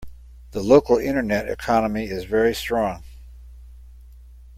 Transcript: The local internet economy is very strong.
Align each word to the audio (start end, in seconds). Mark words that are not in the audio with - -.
The 0.49 0.63
local 0.63 0.97
internet 0.97 1.47
economy 1.47 2.05
is 2.09 2.23
very 2.25 2.55
strong. 2.55 3.03